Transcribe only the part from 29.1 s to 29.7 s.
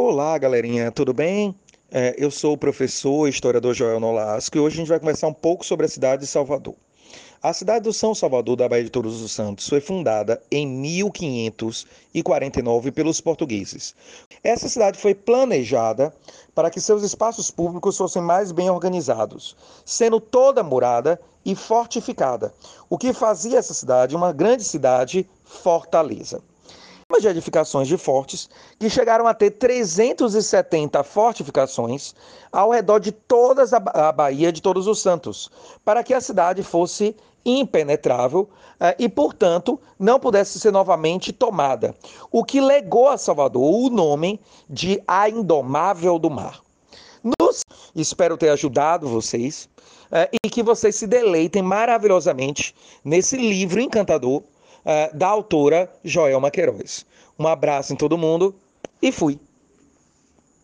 a ter